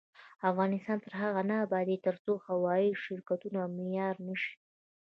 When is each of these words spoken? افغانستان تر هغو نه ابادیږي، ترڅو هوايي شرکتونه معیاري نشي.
افغانستان 0.49 0.97
تر 1.03 1.13
هغو 1.21 1.41
نه 1.49 1.55
ابادیږي، 1.65 2.03
ترڅو 2.05 2.33
هوايي 2.45 2.89
شرکتونه 3.03 3.59
معیاري 3.77 4.21
نشي. 4.27 4.53